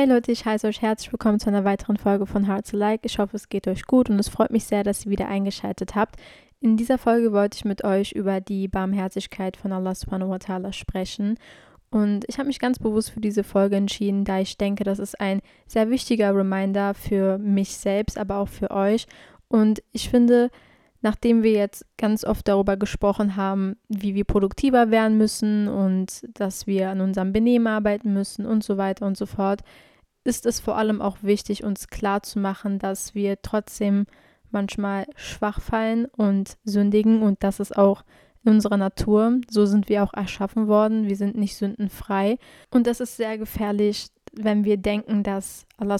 [0.00, 3.02] Hey Leute, ich heiße euch herzlich willkommen zu einer weiteren Folge von Hearts Alike.
[3.04, 5.94] Ich hoffe, es geht euch gut und es freut mich sehr, dass ihr wieder eingeschaltet
[5.94, 6.16] habt.
[6.58, 10.72] In dieser Folge wollte ich mit euch über die Barmherzigkeit von Allah subhanahu wa ta'ala
[10.72, 11.38] sprechen.
[11.90, 15.20] Und ich habe mich ganz bewusst für diese Folge entschieden, da ich denke, das ist
[15.20, 19.06] ein sehr wichtiger Reminder für mich selbst, aber auch für euch.
[19.48, 20.48] Und ich finde,
[21.02, 26.66] nachdem wir jetzt ganz oft darüber gesprochen haben, wie wir produktiver werden müssen und dass
[26.66, 29.60] wir an unserem Benehmen arbeiten müssen und so weiter und so fort,
[30.24, 34.06] ist es vor allem auch wichtig, uns klar zu machen, dass wir trotzdem
[34.50, 38.04] manchmal schwach fallen und sündigen und das ist auch
[38.44, 39.40] in unserer Natur.
[39.50, 41.08] So sind wir auch erschaffen worden.
[41.08, 42.38] Wir sind nicht sündenfrei.
[42.70, 45.96] Und das ist sehr gefährlich, wenn wir denken, dass Allah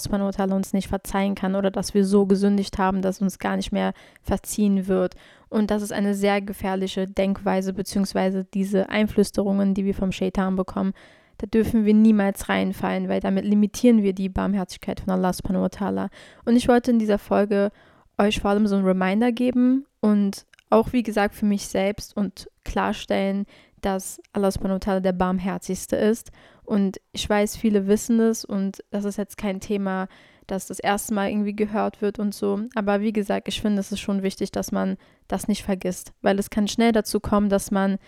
[0.54, 3.92] uns nicht verzeihen kann oder dass wir so gesündigt haben, dass uns gar nicht mehr
[4.22, 5.16] verziehen wird.
[5.48, 10.92] Und das ist eine sehr gefährliche Denkweise, beziehungsweise diese Einflüsterungen, die wir vom Shaitan bekommen,
[11.40, 15.68] da dürfen wir niemals reinfallen, weil damit limitieren wir die Barmherzigkeit von Allah subhanahu wa
[15.68, 16.08] ta'ala.
[16.44, 17.70] Und ich wollte in dieser Folge
[18.18, 22.50] euch vor allem so einen Reminder geben und auch wie gesagt für mich selbst und
[22.64, 23.46] klarstellen,
[23.80, 26.30] dass Allah subhanahu wa ta'ala der barmherzigste ist
[26.62, 30.08] und ich weiß, viele wissen es und das ist jetzt kein Thema,
[30.46, 32.60] das das erste Mal irgendwie gehört wird und so.
[32.74, 36.38] Aber wie gesagt, ich finde, es ist schon wichtig, dass man das nicht vergisst, weil
[36.38, 37.98] es kann schnell dazu kommen, dass man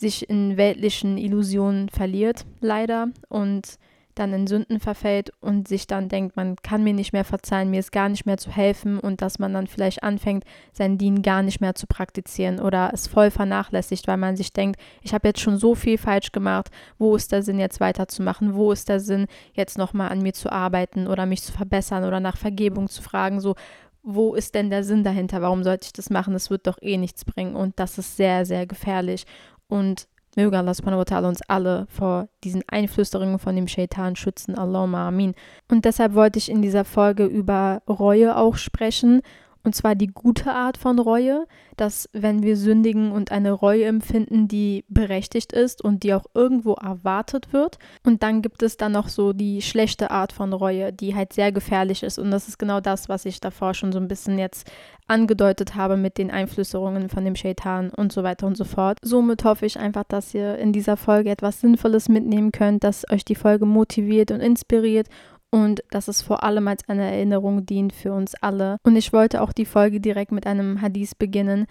[0.00, 3.78] sich in weltlichen Illusionen verliert, leider, und
[4.14, 7.80] dann in Sünden verfällt und sich dann denkt, man kann mir nicht mehr verzeihen, mir
[7.80, 11.42] ist gar nicht mehr zu helfen und dass man dann vielleicht anfängt, sein Dien gar
[11.42, 15.40] nicht mehr zu praktizieren oder es voll vernachlässigt, weil man sich denkt, ich habe jetzt
[15.40, 19.26] schon so viel falsch gemacht, wo ist der Sinn jetzt weiterzumachen, wo ist der Sinn
[19.54, 23.40] jetzt nochmal an mir zu arbeiten oder mich zu verbessern oder nach Vergebung zu fragen,
[23.40, 23.54] so
[24.02, 25.42] wo ist denn der Sinn dahinter?
[25.42, 26.34] Warum sollte ich das machen?
[26.34, 27.54] Es wird doch eh nichts bringen.
[27.54, 29.26] Und das ist sehr, sehr gefährlich.
[29.70, 34.56] Und Möge Allah subhanahu wa ta'ala uns alle vor diesen Einflüsterungen von dem Shaitan schützen.
[34.56, 35.34] Allahumma amin.
[35.68, 39.22] Und deshalb wollte ich in dieser Folge über Reue auch sprechen
[39.62, 44.48] und zwar die gute Art von Reue, dass wenn wir sündigen und eine Reue empfinden,
[44.48, 47.78] die berechtigt ist und die auch irgendwo erwartet wird.
[48.04, 51.52] Und dann gibt es dann noch so die schlechte Art von Reue, die halt sehr
[51.52, 52.18] gefährlich ist.
[52.18, 54.70] Und das ist genau das, was ich davor schon so ein bisschen jetzt
[55.08, 58.98] angedeutet habe mit den Einflüsterungen von dem Shaitan und so weiter und so fort.
[59.02, 63.24] Somit hoffe ich einfach, dass ihr in dieser Folge etwas Sinnvolles mitnehmen könnt, dass euch
[63.24, 65.08] die Folge motiviert und inspiriert
[65.50, 68.78] und dass es vor allem als eine Erinnerung dient für uns alle.
[68.82, 71.66] Und ich wollte auch die Folge direkt mit einem Hadith beginnen,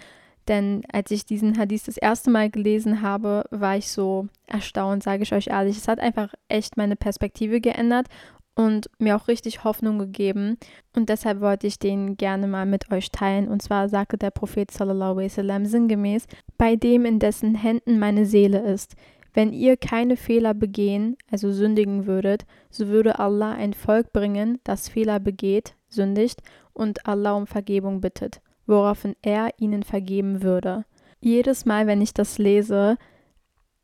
[0.49, 5.23] denn als ich diesen Hadith das erste Mal gelesen habe, war ich so erstaunt, sage
[5.23, 5.77] ich euch ehrlich.
[5.77, 8.07] Es hat einfach echt meine Perspektive geändert
[8.55, 10.57] und mir auch richtig Hoffnung gegeben.
[10.95, 13.47] Und deshalb wollte ich den gerne mal mit euch teilen.
[13.47, 16.25] Und zwar sagte der Prophet sallallahu alaihi wasallam sinngemäß,
[16.57, 18.95] bei dem in dessen Händen meine Seele ist,
[19.33, 24.89] wenn ihr keine Fehler begehen, also sündigen würdet, so würde Allah ein Volk bringen, das
[24.89, 26.41] Fehler begeht, sündigt
[26.73, 30.85] und Allah um Vergebung bittet, woraufhin er ihnen vergeben würde.
[31.21, 32.97] Jedes Mal, wenn ich das lese,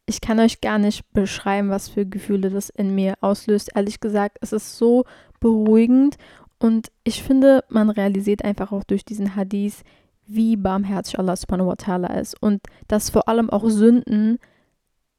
[0.06, 3.72] ich kann euch gar nicht beschreiben, was für Gefühle das in mir auslöst.
[3.76, 5.06] Ehrlich gesagt, es ist so
[5.40, 6.18] beruhigend
[6.60, 9.84] und ich finde, man realisiert einfach auch durch diesen Hadith,
[10.28, 14.40] wie barmherzig Allah subhanahu wa ta'ala ist und dass vor allem auch Sünden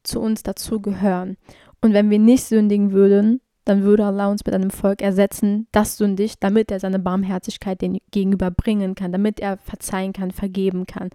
[0.07, 1.37] zu uns dazu gehören.
[1.81, 5.97] Und wenn wir nicht sündigen würden, dann würde Allah uns mit einem Volk ersetzen, das
[5.97, 11.11] sündigt, damit er seine Barmherzigkeit den gegenüber bringen kann, damit er verzeihen kann, vergeben kann.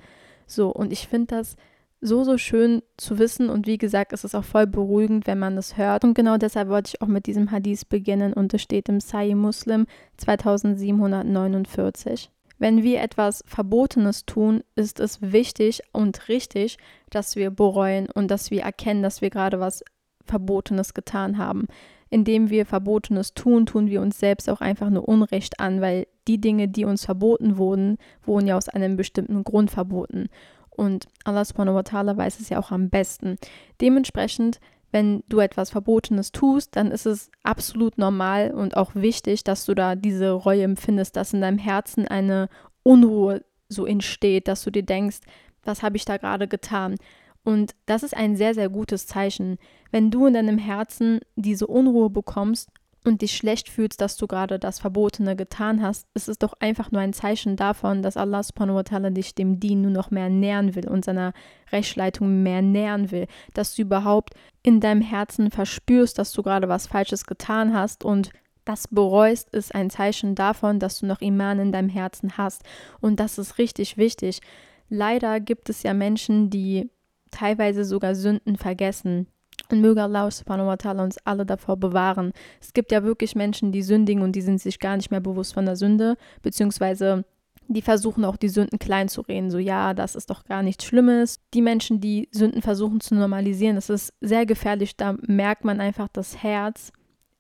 [0.48, 1.56] So, und ich finde das
[2.02, 5.56] so, so schön zu wissen und wie gesagt, es ist auch voll beruhigend, wenn man
[5.56, 6.04] das hört.
[6.04, 9.36] Und genau deshalb wollte ich auch mit diesem Hadith beginnen und es steht im Sahih
[9.36, 9.86] Muslim
[10.18, 12.32] 2749.
[12.62, 16.78] Wenn wir etwas Verbotenes tun, ist es wichtig und richtig,
[17.10, 19.84] dass wir bereuen und dass wir erkennen, dass wir gerade was
[20.26, 21.66] Verbotenes getan haben.
[22.12, 26.40] Indem wir Verbotenes tun, tun wir uns selbst auch einfach nur Unrecht an, weil die
[26.40, 30.30] Dinge, die uns verboten wurden, wurden ja aus einem bestimmten Grund verboten.
[30.70, 33.38] Und Allah ta'ala weiß es ja auch am besten.
[33.82, 34.60] Dementsprechend
[34.92, 39.74] wenn du etwas Verbotenes tust, dann ist es absolut normal und auch wichtig, dass du
[39.74, 42.50] da diese Reue empfindest, dass in deinem Herzen eine
[42.84, 45.20] Unruhe so entsteht, dass du dir denkst,
[45.64, 46.96] was habe ich da gerade getan?
[47.44, 49.58] Und das ist ein sehr, sehr gutes Zeichen.
[49.92, 52.70] Wenn du in deinem Herzen diese Unruhe bekommst
[53.04, 56.92] und dich schlecht fühlst, dass du gerade das Verbotene getan hast, ist es doch einfach
[56.92, 60.30] nur ein Zeichen davon, dass Allah subhanahu wa ta'ala dich dem Dien nur noch mehr
[60.30, 61.34] nähern will und seiner
[61.72, 66.88] Rechtsleitung mehr nähern will, dass du überhaupt in deinem Herzen verspürst, dass du gerade was
[66.88, 68.32] Falsches getan hast und
[68.66, 72.64] das bereust, ist ein Zeichen davon, dass du noch Iman in deinem Herzen hast.
[73.00, 74.40] Und das ist richtig wichtig.
[74.88, 76.92] Leider gibt es ja Menschen, die
[77.32, 79.28] teilweise sogar Sünden vergessen
[79.72, 82.34] Und möge Allah subhanahu wa ta'ala uns alle davor bewahren.
[82.60, 85.54] Es gibt ja wirklich Menschen, die sündigen und die sind sich gar nicht mehr bewusst
[85.54, 87.24] von der Sünde, beziehungsweise
[87.68, 89.50] die versuchen auch die Sünden klein zu reden.
[89.50, 91.40] So, ja, das ist doch gar nichts Schlimmes.
[91.54, 94.98] Die Menschen, die Sünden versuchen zu normalisieren, das ist sehr gefährlich.
[94.98, 96.92] Da merkt man einfach, das Herz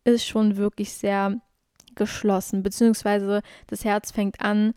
[0.03, 1.41] ist schon wirklich sehr
[1.95, 4.73] geschlossen, beziehungsweise das Herz fängt an,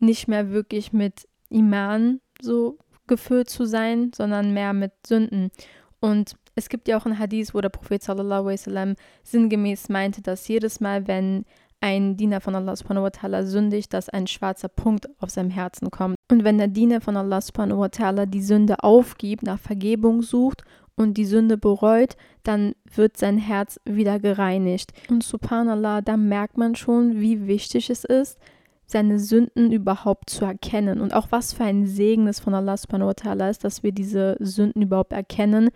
[0.00, 5.50] nicht mehr wirklich mit Iman so gefüllt zu sein, sondern mehr mit Sünden.
[6.00, 10.48] Und es gibt ja auch ein Hadith, wo der Prophet sallallahu wasallam sinngemäß meinte, dass
[10.48, 11.44] jedes Mal, wenn
[11.80, 15.90] ein Diener von Allah subhanahu wa ta'ala sündigt, dass ein schwarzer Punkt auf seinem Herzen
[15.90, 16.16] kommt.
[16.30, 20.64] Und wenn der Diener von Allah subhanahu wa ta'ala die Sünde aufgibt, nach Vergebung sucht
[20.96, 24.92] und die Sünde bereut, dann wird sein Herz wieder gereinigt.
[25.08, 28.38] Und subhanallah, da merkt man schon, wie wichtig es ist,
[28.84, 31.00] seine Sünden überhaupt zu erkennen.
[31.00, 33.92] Und auch was für ein Segen es von Allah subhanahu wa ta'ala ist, dass wir
[33.92, 35.68] diese Sünden überhaupt erkennen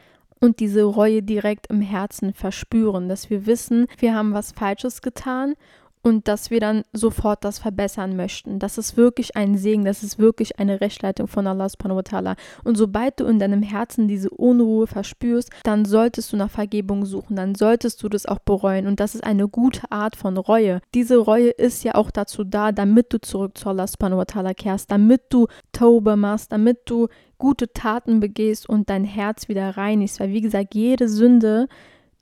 [0.43, 5.55] und diese Reue direkt im Herzen verspüren, dass wir wissen, wir haben was Falsches getan
[6.03, 8.59] und dass wir dann sofort das verbessern möchten.
[8.59, 12.37] Das ist wirklich ein Segen, das ist wirklich eine Rechtleitung von Allah subhanahu wa ta'ala.
[12.65, 17.37] Und sobald du in deinem Herzen diese Unruhe verspürst, dann solltest du nach Vergebung suchen,
[17.37, 18.87] dann solltest du das auch bereuen.
[18.87, 20.81] Und das ist eine gute Art von Reue.
[20.95, 24.55] Diese Reue ist ja auch dazu da, damit du zurück zu Allah subhanahu wa ta'ala
[24.55, 27.09] kehrst, damit du Tauber machst, damit du
[27.39, 30.21] gute Taten begehst und dein Herz wieder reinigst.
[30.21, 31.69] Weil wie gesagt, jede Sünde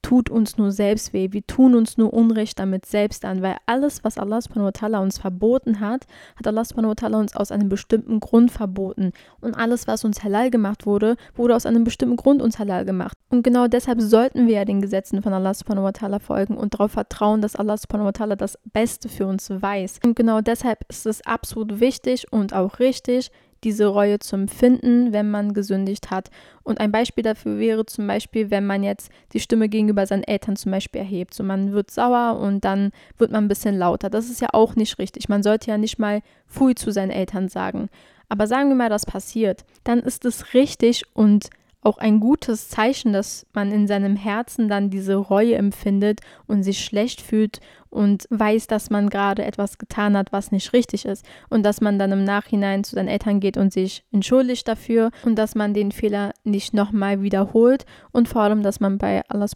[0.03, 1.29] tut uns nur selbst weh.
[1.31, 5.01] Wir tun uns nur Unrecht damit selbst an, weil alles, was Allah subhanahu wa ta'ala
[5.01, 6.07] uns verboten hat,
[6.37, 9.13] hat Allah subhanahu wa ta'ala uns aus einem bestimmten Grund verboten.
[9.41, 13.17] Und alles, was uns halal gemacht wurde, wurde aus einem bestimmten Grund uns halal gemacht.
[13.29, 16.75] Und genau deshalb sollten wir ja den Gesetzen von Allah subhanahu wa ta'ala folgen und
[16.75, 20.01] darauf vertrauen, dass Allah subhanahu wa ta'ala das Beste für uns weiß.
[20.05, 23.31] Und genau deshalb ist es absolut wichtig und auch richtig,
[23.65, 26.31] diese Reue zu empfinden, wenn man gesündigt hat.
[26.63, 30.57] Und ein Beispiel dafür wäre zum Beispiel, wenn man jetzt die Stimme gegenüber seinen Eltern
[30.57, 31.35] zum Beispiel erhebt.
[31.35, 34.11] So man wird sauer und dann wird man ein bisschen lauter.
[34.11, 35.29] Das ist ja auch nicht richtig.
[35.29, 37.89] Man sollte ja nicht mal Pfui zu seinen Eltern sagen.
[38.29, 41.51] Aber sagen wir mal, das passiert, dann ist es richtig und
[41.83, 46.85] auch ein gutes Zeichen, dass man in seinem Herzen dann diese Reue empfindet und sich
[46.85, 51.25] schlecht fühlt und weiß, dass man gerade etwas getan hat, was nicht richtig ist.
[51.49, 55.37] Und dass man dann im Nachhinein zu seinen Eltern geht und sich entschuldigt dafür und
[55.37, 59.49] dass man den Fehler nicht nochmal wiederholt und vor allem, dass man bei Allah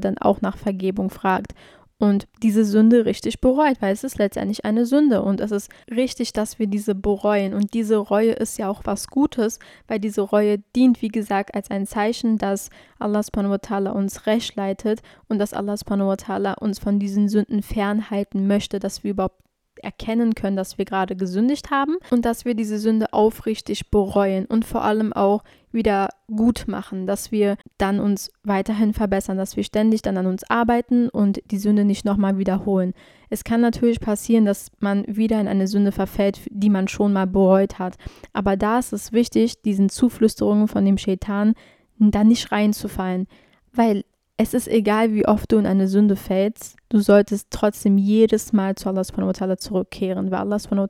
[0.00, 1.54] dann auch nach Vergebung fragt
[2.02, 5.22] und diese Sünde richtig bereut, weil es ist letztendlich eine Sünde.
[5.22, 7.54] Und es ist richtig, dass wir diese bereuen.
[7.54, 11.70] Und diese Reue ist ja auch was Gutes, weil diese Reue dient, wie gesagt, als
[11.70, 16.80] ein Zeichen, dass Allah subhanahu wa uns recht leitet und dass Allah subhanahu wa uns
[16.80, 19.40] von diesen Sünden fernhalten möchte, dass wir überhaupt
[19.82, 24.64] erkennen können, dass wir gerade gesündigt haben und dass wir diese Sünde aufrichtig bereuen und
[24.64, 25.42] vor allem auch
[25.72, 30.44] wieder gut machen, dass wir dann uns weiterhin verbessern, dass wir ständig dann an uns
[30.48, 32.92] arbeiten und die Sünde nicht nochmal wiederholen.
[33.30, 37.26] Es kann natürlich passieren, dass man wieder in eine Sünde verfällt, die man schon mal
[37.26, 37.96] bereut hat.
[38.32, 41.54] Aber da ist es wichtig, diesen Zuflüsterungen von dem Shaitan
[41.98, 43.26] da nicht reinzufallen,
[43.72, 44.04] weil
[44.38, 48.74] es ist egal, wie oft du in eine Sünde fällst, du solltest trotzdem jedes Mal
[48.74, 50.88] zu Allah subhanahu zurückkehren, weil Allah subhanahu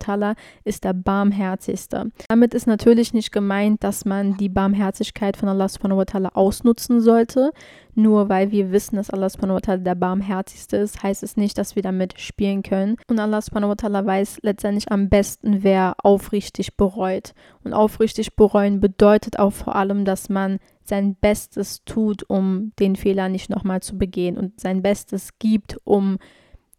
[0.65, 2.11] ist der Barmherzigste.
[2.29, 6.03] Damit ist natürlich nicht gemeint, dass man die Barmherzigkeit von Allah subhanahu
[6.35, 7.51] ausnutzen sollte.
[7.95, 11.83] Nur weil wir wissen, dass Allah subhanahu der Barmherzigste ist, heißt es nicht, dass wir
[11.83, 12.97] damit spielen können.
[13.09, 17.35] Und Allah subhanahu weiß letztendlich am besten, wer aufrichtig bereut.
[17.65, 23.29] Und aufrichtig bereuen bedeutet auch vor allem, dass man sein Bestes tut, um den Fehler
[23.29, 26.19] nicht nochmal zu begehen und sein Bestes gibt, um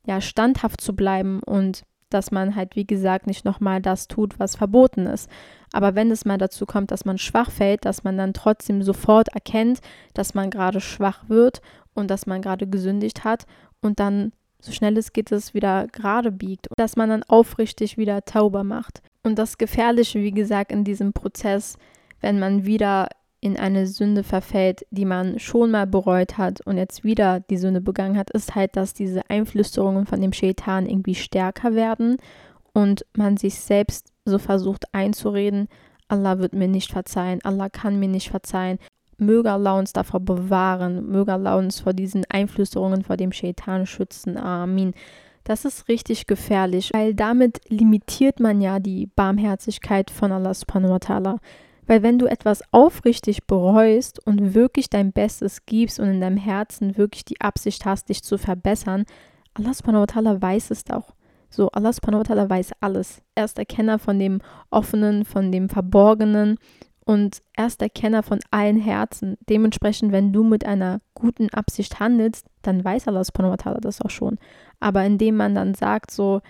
[0.05, 4.55] ja standhaft zu bleiben und dass man halt, wie gesagt, nicht nochmal das tut, was
[4.55, 5.29] verboten ist.
[5.71, 9.29] Aber wenn es mal dazu kommt, dass man schwach fällt, dass man dann trotzdem sofort
[9.29, 9.79] erkennt,
[10.13, 11.61] dass man gerade schwach wird
[11.95, 13.45] und dass man gerade gesündigt hat
[13.81, 18.23] und dann so schnell es geht, es wieder gerade biegt, dass man dann aufrichtig wieder
[18.23, 19.01] tauber macht.
[19.23, 21.77] Und das Gefährliche, wie gesagt, in diesem Prozess,
[22.21, 23.09] wenn man wieder
[23.43, 27.81] in eine Sünde verfällt, die man schon mal bereut hat und jetzt wieder die Sünde
[27.81, 32.17] begangen hat, ist halt, dass diese Einflüsterungen von dem Shaitan irgendwie stärker werden
[32.73, 35.67] und man sich selbst so versucht einzureden,
[36.07, 38.79] Allah wird mir nicht verzeihen, Allah kann mir nicht verzeihen.
[39.17, 44.37] Möge Allah uns davor bewahren, möge Allah uns vor diesen Einflüsterungen vor dem Shaitan schützen.
[44.37, 44.93] Amin.
[45.43, 50.97] Das ist richtig gefährlich, weil damit limitiert man ja die Barmherzigkeit von Allah subhanahu wa
[50.97, 51.39] ta'ala.
[51.85, 56.97] Weil wenn du etwas aufrichtig bereust und wirklich dein Bestes gibst und in deinem Herzen
[56.97, 59.05] wirklich die Absicht hast, dich zu verbessern,
[59.53, 61.13] Allah subhanahu wa ta'ala weiß es auch.
[61.49, 63.21] So, Allah subhanahu wa ta'ala weiß alles.
[63.35, 64.39] Er ist der Kenner von dem
[64.71, 66.57] Offenen, von dem Verborgenen
[67.05, 69.37] und er ist der Kenner von allen Herzen.
[69.49, 74.01] Dementsprechend, wenn du mit einer guten Absicht handelst, dann weiß Allah subhanahu wa ta'ala das
[74.01, 74.39] auch schon.
[74.79, 76.41] Aber indem man dann sagt so,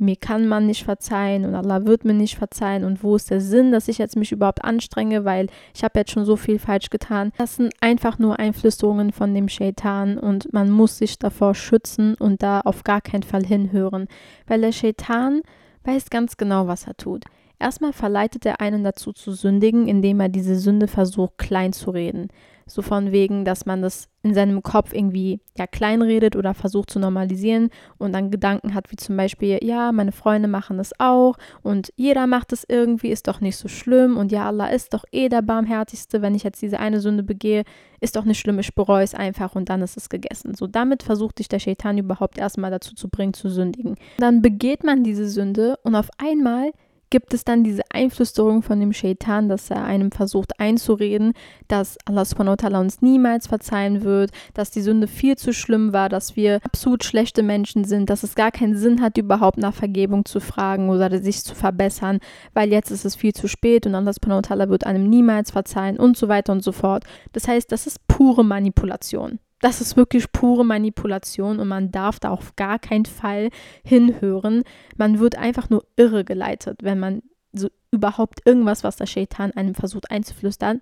[0.00, 3.40] mir kann man nicht verzeihen und Allah wird mir nicht verzeihen und wo ist der
[3.40, 6.90] Sinn, dass ich jetzt mich überhaupt anstrenge, weil ich habe jetzt schon so viel falsch
[6.90, 7.32] getan.
[7.36, 12.42] Das sind einfach nur Einflüsterungen von dem Shaitan und man muss sich davor schützen und
[12.42, 14.08] da auf gar keinen Fall hinhören,
[14.46, 15.42] weil der Shaitan
[15.84, 17.24] weiß ganz genau, was er tut.
[17.58, 22.28] Erstmal verleitet er einen dazu zu sündigen, indem er diese Sünde versucht klein zu reden.
[22.70, 27.00] So von wegen, dass man das in seinem Kopf irgendwie ja kleinredet oder versucht zu
[27.00, 31.92] normalisieren und dann Gedanken hat, wie zum Beispiel, ja, meine Freunde machen das auch und
[31.96, 35.28] jeder macht es irgendwie, ist doch nicht so schlimm und ja, Allah ist doch eh
[35.28, 37.64] der Barmherzigste, wenn ich jetzt diese eine Sünde begehe,
[38.00, 40.54] ist doch nicht schlimm, ich bereue es einfach und dann ist es gegessen.
[40.54, 43.96] So damit versucht dich der Shaitan überhaupt erstmal dazu zu bringen, zu sündigen.
[44.18, 46.72] Dann begeht man diese Sünde und auf einmal
[47.10, 51.32] gibt es dann diese Einflüsterung von dem Shaitan, dass er einem versucht einzureden,
[51.68, 56.36] dass Allah subhanahu uns niemals verzeihen wird, dass die Sünde viel zu schlimm war, dass
[56.36, 60.40] wir absolut schlechte Menschen sind, dass es gar keinen Sinn hat, überhaupt nach Vergebung zu
[60.40, 62.20] fragen oder sich zu verbessern,
[62.54, 66.16] weil jetzt ist es viel zu spät und Allah subhanahu wird einem niemals verzeihen und
[66.16, 67.04] so weiter und so fort.
[67.32, 72.30] Das heißt, das ist pure Manipulation das ist wirklich pure Manipulation und man darf da
[72.30, 73.50] auf gar keinen Fall
[73.84, 74.62] hinhören.
[74.96, 79.74] Man wird einfach nur irre geleitet, wenn man so überhaupt irgendwas, was der Shaitan einem
[79.74, 80.80] versucht einzuflüstern,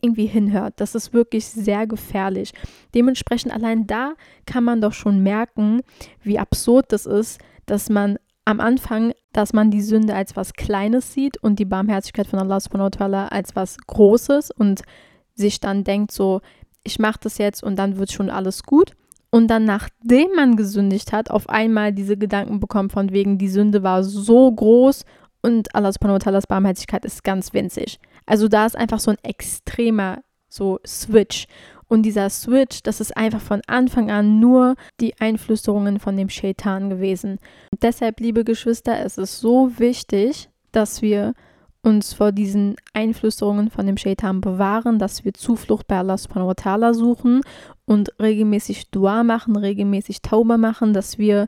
[0.00, 0.74] irgendwie hinhört.
[0.76, 2.52] Das ist wirklich sehr gefährlich.
[2.94, 4.14] Dementsprechend allein da
[4.46, 5.80] kann man doch schon merken,
[6.22, 11.12] wie absurd das ist, dass man am Anfang, dass man die Sünde als was Kleines
[11.12, 14.82] sieht und die Barmherzigkeit von Allah als was Großes und
[15.34, 16.40] sich dann denkt so,
[16.88, 18.92] ich mache das jetzt und dann wird schon alles gut.
[19.30, 23.82] Und dann, nachdem man gesündigt hat, auf einmal diese Gedanken bekommt von wegen, die Sünde
[23.82, 25.04] war so groß
[25.42, 28.00] und Allah subhanahu wa Barmherzigkeit ist ganz winzig.
[28.24, 31.46] Also da ist einfach so ein extremer so Switch.
[31.88, 36.90] Und dieser Switch, das ist einfach von Anfang an nur die Einflüsterungen von dem Shaitan
[36.90, 37.38] gewesen.
[37.70, 41.34] Und deshalb, liebe Geschwister, es ist so wichtig, dass wir
[41.82, 46.52] uns vor diesen Einflüsterungen von dem Shaitan bewahren, dass wir Zuflucht bei Allah subhanahu wa
[46.52, 47.40] ta'ala suchen
[47.84, 51.46] und regelmäßig Dua machen, regelmäßig Tauba machen, dass wir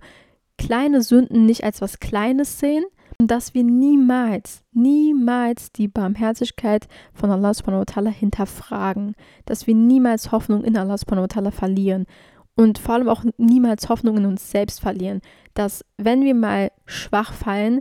[0.56, 2.84] kleine Sünden nicht als was Kleines sehen
[3.18, 9.14] und dass wir niemals, niemals die Barmherzigkeit von Allah subhanahu wa ta'ala hinterfragen,
[9.46, 12.06] dass wir niemals Hoffnung in Allah subhanahu wa ta'ala verlieren
[12.56, 15.20] und vor allem auch niemals Hoffnung in uns selbst verlieren,
[15.54, 17.80] dass wenn wir mal schwach fallen,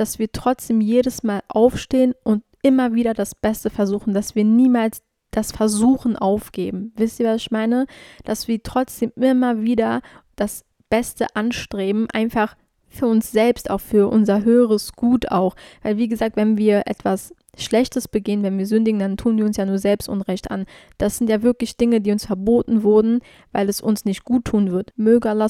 [0.00, 5.02] dass wir trotzdem jedes Mal aufstehen und immer wieder das Beste versuchen, dass wir niemals
[5.30, 6.92] das Versuchen aufgeben.
[6.96, 7.86] Wisst ihr, was ich meine?
[8.24, 10.00] Dass wir trotzdem immer wieder
[10.36, 12.56] das Beste anstreben, einfach
[12.88, 15.54] für uns selbst, auch für unser höheres Gut auch.
[15.82, 19.58] Weil, wie gesagt, wenn wir etwas Schlechtes begehen, wenn wir sündigen, dann tun wir uns
[19.58, 20.64] ja nur selbst Unrecht an.
[20.98, 23.20] Das sind ja wirklich Dinge, die uns verboten wurden,
[23.52, 24.92] weil es uns nicht gut tun wird.
[24.96, 25.48] Möge Allah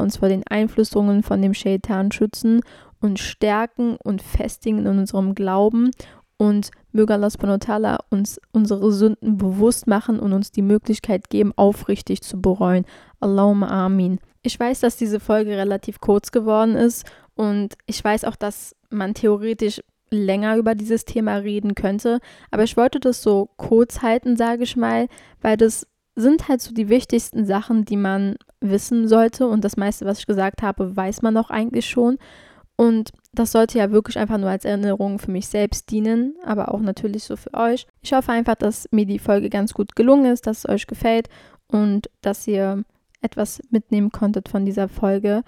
[0.00, 2.60] uns vor den Einflüsterungen von dem Shaitan schützen
[3.04, 5.90] uns stärken und festigen in unserem Glauben
[6.38, 12.22] und möge Allah subhanahu uns unsere Sünden bewusst machen und uns die Möglichkeit geben, aufrichtig
[12.22, 12.86] zu bereuen.
[13.20, 14.20] Allahumma amin.
[14.42, 19.12] Ich weiß, dass diese Folge relativ kurz geworden ist und ich weiß auch, dass man
[19.12, 22.20] theoretisch länger über dieses Thema reden könnte,
[22.50, 25.08] aber ich wollte das so kurz halten, sage ich mal,
[25.42, 30.06] weil das sind halt so die wichtigsten Sachen, die man wissen sollte und das meiste,
[30.06, 32.18] was ich gesagt habe, weiß man auch eigentlich schon.
[32.76, 36.80] Und das sollte ja wirklich einfach nur als Erinnerung für mich selbst dienen, aber auch
[36.80, 37.86] natürlich so für euch.
[38.02, 41.28] Ich hoffe einfach, dass mir die Folge ganz gut gelungen ist, dass es euch gefällt
[41.68, 42.84] und dass ihr
[43.20, 45.42] etwas mitnehmen konntet von dieser Folge.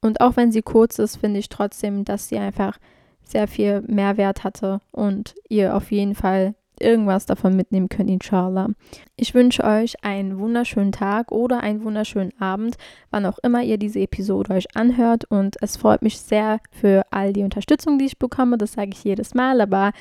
[0.00, 2.78] Und auch wenn sie kurz ist, finde ich trotzdem, dass sie einfach
[3.24, 8.68] sehr viel Mehrwert hatte und ihr auf jeden Fall irgendwas davon mitnehmen könnt, inshallah.
[9.16, 12.76] Ich wünsche euch einen wunderschönen Tag oder einen wunderschönen Abend,
[13.10, 15.24] wann auch immer ihr diese Episode euch anhört.
[15.24, 18.58] Und es freut mich sehr für all die Unterstützung, die ich bekomme.
[18.58, 19.92] Das sage ich jedes Mal, aber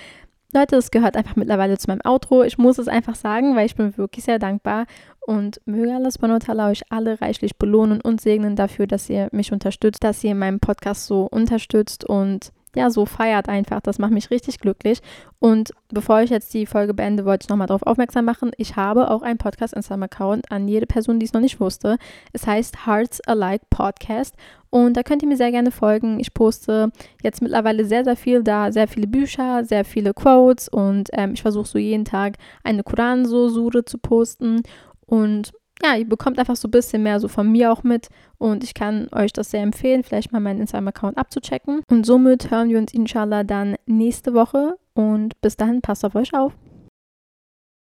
[0.54, 2.44] Leute, es gehört einfach mittlerweile zu meinem Outro.
[2.44, 4.86] Ich muss es einfach sagen, weil ich bin wirklich sehr dankbar.
[5.20, 10.04] Und möge Allah subhanahu euch alle reichlich belohnen und segnen dafür, dass ihr mich unterstützt,
[10.06, 13.82] dass ihr meinen Podcast so unterstützt und ja, so feiert einfach.
[13.82, 15.00] Das macht mich richtig glücklich.
[15.40, 18.52] Und bevor ich jetzt die Folge beende, wollte ich nochmal darauf aufmerksam machen.
[18.58, 21.98] Ich habe auch einen Podcast-Instagram-Account an jede Person, die es noch nicht wusste.
[22.34, 24.36] Es heißt Hearts Alike Podcast.
[24.70, 26.20] Und da könnt ihr mir sehr gerne folgen.
[26.20, 26.92] Ich poste
[27.24, 28.72] jetzt mittlerweile sehr, sehr viel da.
[28.72, 30.70] Sehr viele Bücher, sehr viele Quotes.
[30.70, 34.62] Und ähm, ich versuche so jeden Tag eine Koran-Sure zu posten.
[35.08, 35.52] Und
[35.84, 38.74] ja, ihr bekommt einfach so ein bisschen mehr so von mir auch mit und ich
[38.74, 41.82] kann euch das sehr empfehlen, vielleicht mal meinen Instagram-Account abzuchecken.
[41.90, 46.34] Und somit hören wir uns inshallah dann nächste Woche und bis dahin passt auf euch
[46.34, 46.54] auf.